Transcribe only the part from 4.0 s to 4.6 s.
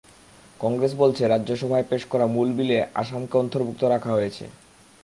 হয়েছে।